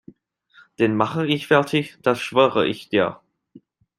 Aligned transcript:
Den 0.79 0.95
mache 0.95 1.27
ich 1.27 1.45
fertig, 1.45 1.99
das 2.01 2.19
schwöre 2.19 2.65
ich 2.65 2.89
dir! 2.89 3.21